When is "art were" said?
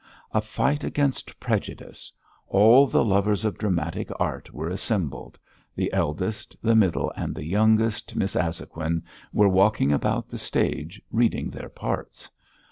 4.19-4.67